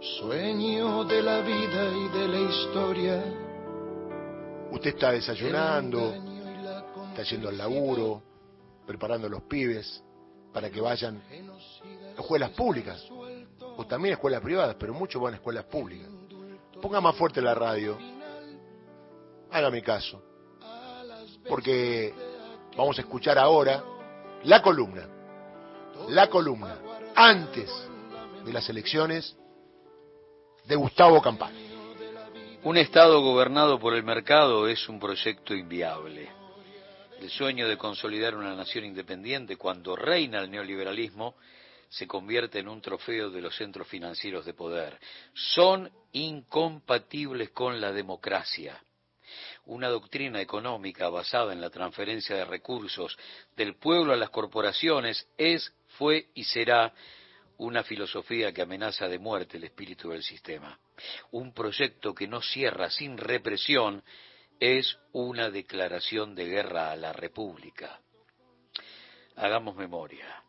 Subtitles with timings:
[0.00, 3.24] Sueño de la vida y de la historia.
[4.70, 6.14] Usted está desayunando,
[7.08, 8.22] está yendo al laburo,
[8.86, 10.04] preparando a los pibes
[10.52, 11.20] para que vayan
[12.16, 13.04] a escuelas públicas,
[13.60, 16.08] o también escuelas privadas, pero muchos van a escuelas públicas.
[16.80, 17.98] Ponga más fuerte la radio,
[19.50, 20.22] hágame caso,
[21.48, 22.14] porque
[22.76, 23.82] vamos a escuchar ahora
[24.44, 25.08] la columna,
[26.10, 26.78] la columna,
[27.16, 27.68] antes
[28.44, 29.36] de las elecciones
[30.68, 31.58] de Gustavo Campana.
[32.64, 36.28] Un Estado gobernado por el mercado es un proyecto inviable.
[37.18, 41.36] El sueño de consolidar una nación independiente cuando reina el neoliberalismo
[41.88, 44.98] se convierte en un trofeo de los centros financieros de poder.
[45.32, 48.78] Son incompatibles con la democracia.
[49.64, 53.16] Una doctrina económica basada en la transferencia de recursos
[53.56, 56.92] del pueblo a las corporaciones es, fue y será
[57.58, 60.78] una filosofía que amenaza de muerte el espíritu del sistema.
[61.32, 64.02] Un proyecto que no cierra sin represión
[64.60, 68.00] es una declaración de guerra a la República.
[69.36, 70.42] Hagamos memoria.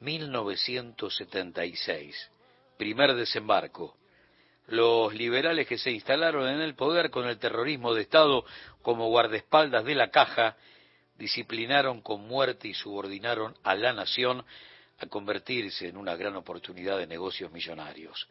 [0.00, 2.30] 1976,
[2.76, 3.96] primer desembarco.
[4.66, 8.44] Los liberales que se instalaron en el poder con el terrorismo de Estado
[8.82, 10.56] como guardaespaldas de la caja,
[11.16, 14.44] disciplinaron con muerte y subordinaron a la nación
[14.98, 18.28] a convertirse en una gran oportunidad de negocios millonarios.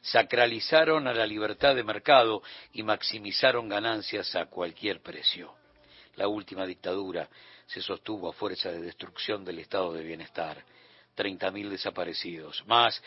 [0.00, 5.54] Sacralizaron a la libertad de mercado y maximizaron ganancias a cualquier precio.
[6.16, 7.28] La última dictadura
[7.66, 10.64] se sostuvo a fuerza de destrucción del estado de bienestar.
[11.16, 13.02] 30.000 desaparecidos, más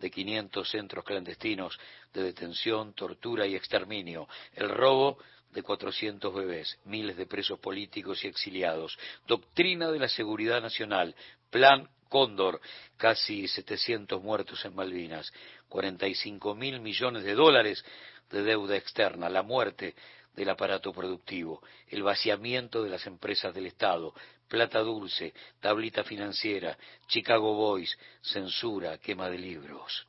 [0.00, 1.78] de 500 centros clandestinos
[2.12, 5.18] de detención, tortura y exterminio, el robo
[5.50, 11.14] de 400 bebés, miles de presos políticos y exiliados, doctrina de la seguridad nacional,
[11.50, 12.60] plan Cóndor,
[12.96, 15.32] casi 700 muertos en Malvinas,
[15.68, 17.84] 45 mil millones de dólares
[18.30, 19.94] de deuda externa, la muerte
[20.34, 24.14] del aparato productivo, el vaciamiento de las empresas del Estado,
[24.48, 26.76] plata dulce, tablita financiera,
[27.08, 30.06] Chicago Boys, censura, quema de libros.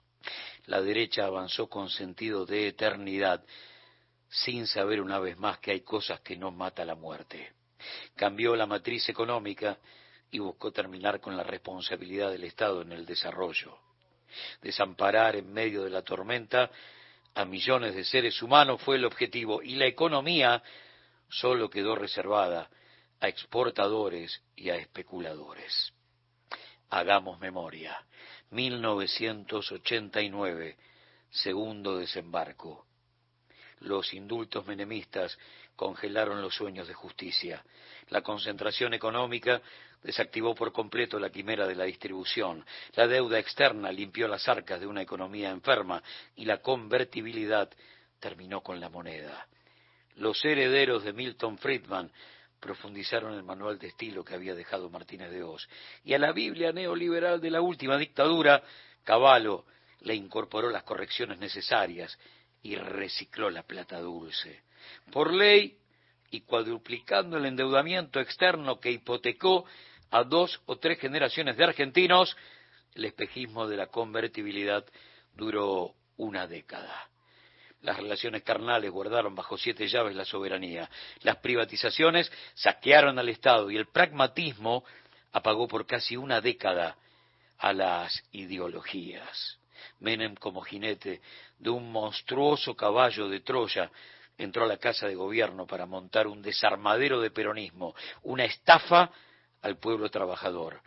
[0.65, 3.43] La derecha avanzó con sentido de eternidad,
[4.29, 7.53] sin saber una vez más que hay cosas que no mata la muerte.
[8.15, 9.77] Cambió la matriz económica
[10.31, 13.77] y buscó terminar con la responsabilidad del Estado en el desarrollo.
[14.61, 16.69] Desamparar en medio de la tormenta
[17.33, 20.61] a millones de seres humanos fue el objetivo y la economía
[21.29, 22.69] solo quedó reservada
[23.19, 25.93] a exportadores y a especuladores.
[26.89, 28.05] Hagamos memoria.
[28.49, 30.77] 1989,
[31.29, 32.86] segundo desembarco.
[33.81, 35.37] Los indultos menemistas
[35.75, 37.63] congelaron los sueños de justicia.
[38.09, 39.61] La concentración económica
[40.03, 42.65] desactivó por completo la quimera de la distribución.
[42.95, 46.01] La deuda externa limpió las arcas de una economía enferma
[46.35, 47.69] y la convertibilidad
[48.19, 49.47] terminó con la moneda.
[50.15, 52.11] Los herederos de Milton Friedman
[52.59, 55.67] profundizaron el manual de estilo que había dejado Martínez de Oz.
[56.03, 58.63] Y a la Biblia neoliberal de la última dictadura,
[59.03, 59.65] Caballo
[60.01, 62.17] le incorporó las correcciones necesarias
[62.63, 64.63] y recicló la plata dulce.
[65.11, 65.77] Por ley,
[66.29, 69.65] y cuadruplicando el endeudamiento externo que hipotecó
[70.11, 72.35] a dos o tres generaciones de argentinos,
[72.95, 74.85] el espejismo de la convertibilidad
[75.35, 77.09] duró una década.
[77.81, 80.89] Las relaciones carnales guardaron bajo siete llaves la soberanía.
[81.21, 84.83] Las privatizaciones saquearon al Estado y el pragmatismo
[85.31, 86.97] apagó por casi una década
[87.59, 89.59] a las ideologías.
[89.99, 91.21] Menem, como jinete
[91.57, 93.91] de un monstruoso caballo de Troya,
[94.37, 99.11] entró a la Casa de Gobierno para montar un desarmadero de peronismo, una estafa
[99.61, 100.81] al pueblo trabajador.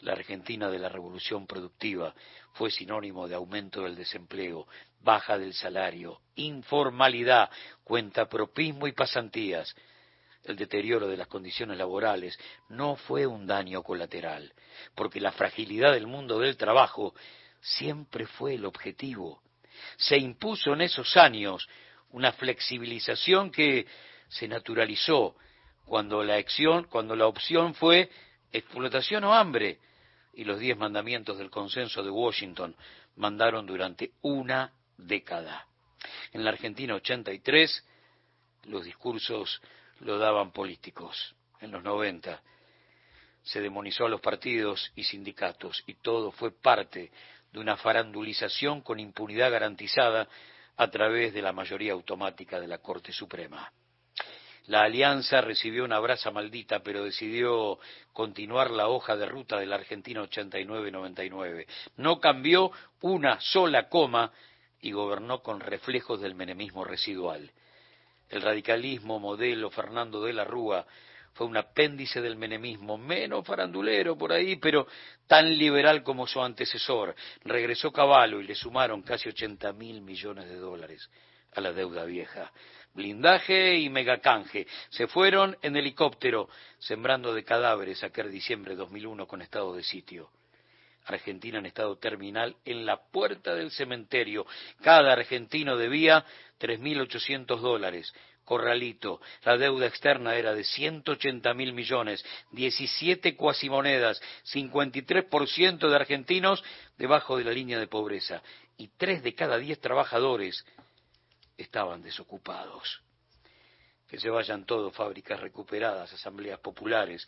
[0.00, 2.14] La Argentina de la revolución productiva
[2.54, 4.66] fue sinónimo de aumento del desempleo,
[5.00, 7.50] baja del salario, informalidad,
[7.84, 9.74] cuenta propismo y pasantías.
[10.44, 12.36] El deterioro de las condiciones laborales
[12.68, 14.52] no fue un daño colateral,
[14.96, 17.14] porque la fragilidad del mundo del trabajo
[17.62, 19.40] siempre fue el objetivo.
[19.96, 21.66] Se impuso en esos años
[22.10, 23.86] una flexibilización que
[24.28, 25.36] se naturalizó
[25.86, 28.10] cuando la, acción, cuando la opción fue
[28.52, 29.78] explotación o hambre,
[30.34, 32.74] y los diez mandamientos del consenso de Washington
[33.16, 35.66] mandaron durante una década.
[36.32, 37.84] En la Argentina 83
[38.64, 39.60] los discursos
[40.00, 41.34] lo daban políticos.
[41.60, 42.42] En los 90
[43.42, 47.10] se demonizó a los partidos y sindicatos y todo fue parte
[47.52, 50.28] de una farandulización con impunidad garantizada
[50.76, 53.70] a través de la mayoría automática de la Corte Suprema.
[54.66, 57.78] La alianza recibió una brasa maldita, pero decidió
[58.12, 61.66] continuar la hoja de ruta de la Argentina 89-99.
[61.96, 62.70] No cambió
[63.00, 64.32] una sola coma
[64.80, 67.50] y gobernó con reflejos del menemismo residual.
[68.28, 70.86] El radicalismo modelo Fernando de la Rúa
[71.34, 74.86] fue un apéndice del menemismo, menos farandulero por ahí, pero
[75.26, 77.14] tan liberal como su antecesor.
[77.44, 81.08] Regresó Caballo y le sumaron casi 80 mil millones de dólares
[81.54, 82.52] a la deuda vieja.
[82.94, 84.66] Blindaje y megacanje.
[84.90, 86.48] Se fueron en helicóptero,
[86.78, 90.30] sembrando de cadáveres aquel diciembre de 2001 con estado de sitio.
[91.06, 94.46] Argentina en estado terminal en la puerta del cementerio.
[94.82, 96.24] Cada argentino debía
[96.60, 98.12] 3.800 dólares.
[98.52, 104.20] Corralito, la deuda externa era de 180 mil millones, 17 cuasimonedas,
[104.52, 106.62] 53% de argentinos
[106.98, 108.42] debajo de la línea de pobreza
[108.76, 110.66] y 3 de cada 10 trabajadores
[111.56, 113.00] estaban desocupados.
[114.06, 117.26] Que se vayan todos, fábricas recuperadas, asambleas populares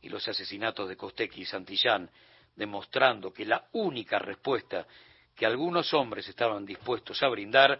[0.00, 2.08] y los asesinatos de Costequi y Santillán,
[2.54, 4.86] demostrando que la única respuesta
[5.34, 7.76] que algunos hombres estaban dispuestos a brindar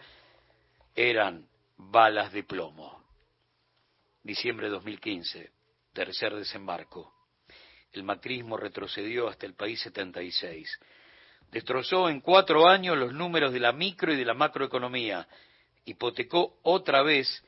[0.97, 1.47] eran
[1.89, 3.03] balas de plomo.
[4.23, 5.51] Diciembre de 2015,
[5.93, 7.13] tercer desembarco.
[7.93, 10.79] El macrismo retrocedió hasta el país 76.
[11.51, 15.27] Destrozó en cuatro años los números de la micro y de la macroeconomía.
[15.85, 17.43] Hipotecó otra vez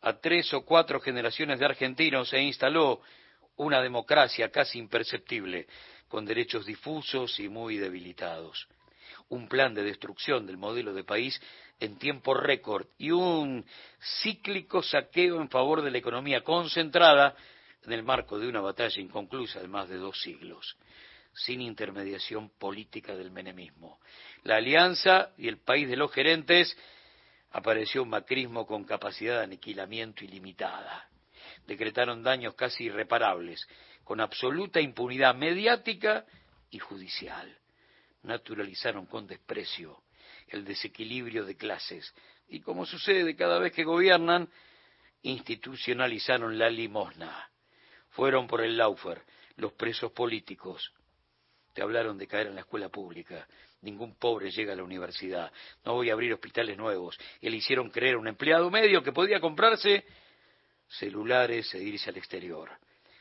[0.00, 3.00] a tres o cuatro generaciones de argentinos e instaló
[3.56, 5.66] una democracia casi imperceptible,
[6.08, 8.68] con derechos difusos y muy debilitados.
[9.28, 11.40] Un plan de destrucción del modelo de país
[11.80, 13.64] en tiempo récord y un
[14.22, 17.34] cíclico saqueo en favor de la economía concentrada
[17.84, 20.76] en el marco de una batalla inconclusa de más de dos siglos,
[21.32, 24.00] sin intermediación política del menemismo.
[24.44, 26.76] La alianza y el país de los gerentes
[27.50, 31.08] apareció un macrismo con capacidad de aniquilamiento ilimitada.
[31.66, 33.66] Decretaron daños casi irreparables,
[34.04, 36.24] con absoluta impunidad mediática
[36.70, 37.56] y judicial.
[38.26, 40.02] Naturalizaron con desprecio
[40.48, 42.12] el desequilibrio de clases
[42.48, 44.48] y, como sucede cada vez que gobiernan,
[45.22, 47.48] institucionalizaron la limosna.
[48.10, 49.22] Fueron por el Laufer,
[49.56, 50.92] los presos políticos.
[51.72, 53.46] Te hablaron de caer en la escuela pública.
[53.82, 55.52] Ningún pobre llega a la universidad.
[55.84, 57.16] No voy a abrir hospitales nuevos.
[57.40, 60.04] Y le hicieron creer a un empleado medio que podía comprarse
[60.88, 62.76] celulares e irse al exterior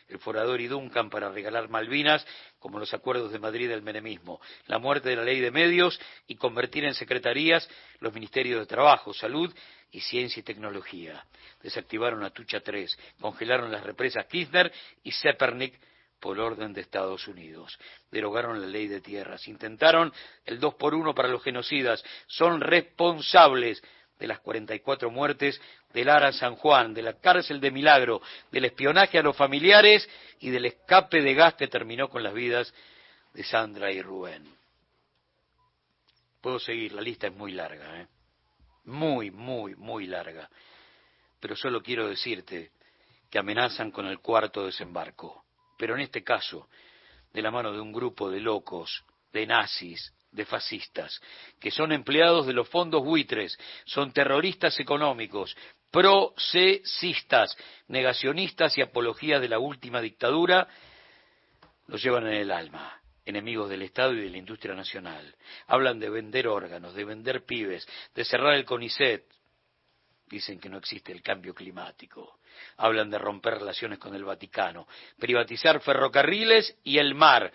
[0.07, 2.25] el Forador y Duncan para regalar Malvinas,
[2.59, 6.35] como los acuerdos de Madrid del menemismo, la muerte de la ley de medios y
[6.35, 7.67] convertir en secretarías
[7.99, 9.53] los ministerios de Trabajo, Salud
[9.91, 11.25] y Ciencia y Tecnología.
[11.61, 14.71] Desactivaron a Tucha 3, congelaron las represas Kirchner
[15.03, 15.79] y Zepernik
[16.19, 17.77] por orden de Estados Unidos.
[18.11, 20.11] Derogaron la ley de tierras, intentaron
[20.45, 23.83] el dos por uno para los genocidas, son responsables
[24.19, 25.59] de las 44 muertes
[25.93, 28.21] del Ara San Juan, de la cárcel de Milagro,
[28.51, 30.07] del espionaje a los familiares
[30.39, 32.73] y del escape de gas que terminó con las vidas
[33.33, 34.45] de Sandra y Rubén.
[36.41, 38.07] Puedo seguir, la lista es muy larga, ¿eh?
[38.85, 40.49] muy, muy, muy larga.
[41.39, 42.71] Pero solo quiero decirte
[43.29, 45.43] que amenazan con el cuarto desembarco.
[45.77, 46.69] Pero en este caso,
[47.33, 49.03] de la mano de un grupo de locos,
[49.33, 51.21] de nazis, de fascistas,
[51.59, 55.55] que son empleados de los fondos buitres, son terroristas económicos,
[55.89, 60.67] procesistas, negacionistas y apologías de la última dictadura,
[61.87, 65.35] los llevan en el alma, enemigos del Estado y de la industria nacional.
[65.67, 69.23] Hablan de vender órganos, de vender pibes, de cerrar el CONICET.
[70.27, 72.39] Dicen que no existe el cambio climático.
[72.77, 74.87] Hablan de romper relaciones con el Vaticano,
[75.19, 77.51] privatizar ferrocarriles y el mar,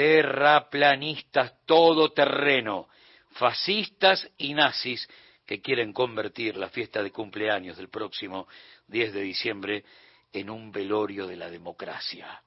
[0.00, 2.88] terraplanistas todoterreno,
[3.32, 5.06] fascistas y nazis
[5.44, 8.48] que quieren convertir la fiesta de cumpleaños del próximo
[8.88, 9.84] 10 de diciembre
[10.32, 12.42] en un velorio de la democracia.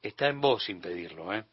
[0.00, 1.46] Está en vos impedirlo, ¿eh?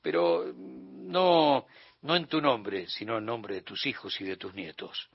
[0.00, 1.66] Pero no,
[2.00, 5.10] no en tu nombre, sino en nombre de tus hijos y de tus nietos.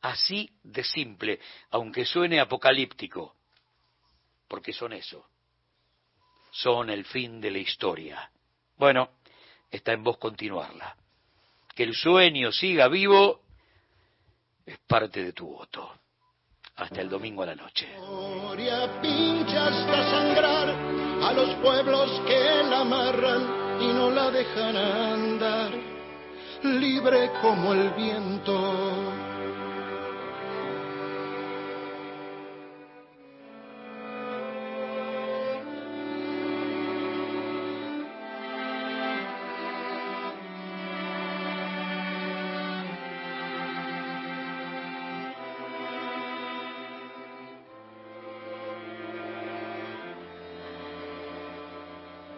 [0.00, 3.34] Así de simple, aunque suene apocalíptico,
[4.46, 5.26] porque son eso.
[6.52, 8.30] Son el fin de la historia.
[8.78, 9.10] Bueno,
[9.70, 10.96] está en vos continuarla.
[11.74, 13.40] Que el sueño siga vivo
[14.64, 15.92] es parte de tu voto.
[16.76, 17.88] Hasta el domingo a la noche.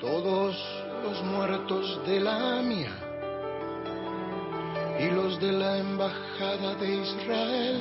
[0.00, 0.56] Todos
[1.02, 2.92] los muertos de la mía
[4.98, 7.80] y los de la embajada de Israel